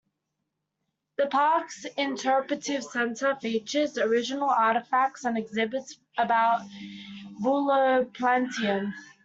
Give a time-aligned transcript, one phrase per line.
[1.17, 8.95] The park's interpretive center features original artifacts and exhibits about the Bulow Plantation.